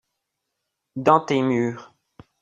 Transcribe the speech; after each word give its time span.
dans 0.95 1.19
tes 1.23 1.43
murs. 1.43 1.93